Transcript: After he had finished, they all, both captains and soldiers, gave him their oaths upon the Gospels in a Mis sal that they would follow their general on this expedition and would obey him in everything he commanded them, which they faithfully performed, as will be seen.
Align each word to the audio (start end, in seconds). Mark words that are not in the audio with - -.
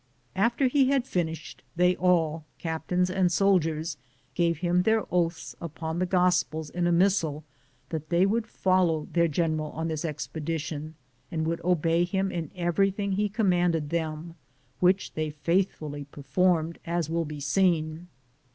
After 0.35 0.65
he 0.65 0.89
had 0.89 1.05
finished, 1.05 1.61
they 1.75 1.95
all, 1.95 2.39
both 2.39 2.57
captains 2.57 3.11
and 3.11 3.31
soldiers, 3.31 3.97
gave 4.33 4.57
him 4.57 4.81
their 4.81 5.05
oaths 5.13 5.55
upon 5.61 5.99
the 5.99 6.07
Gospels 6.07 6.71
in 6.71 6.87
a 6.87 6.91
Mis 6.91 7.17
sal 7.19 7.43
that 7.89 8.09
they 8.09 8.25
would 8.25 8.47
follow 8.47 9.07
their 9.13 9.27
general 9.27 9.69
on 9.73 9.89
this 9.89 10.03
expedition 10.03 10.95
and 11.29 11.45
would 11.45 11.61
obey 11.63 12.03
him 12.03 12.31
in 12.31 12.49
everything 12.55 13.11
he 13.11 13.29
commanded 13.29 13.91
them, 13.91 14.33
which 14.79 15.13
they 15.13 15.29
faithfully 15.29 16.05
performed, 16.05 16.79
as 16.83 17.07
will 17.07 17.23
be 17.25 17.39
seen. 17.39 18.07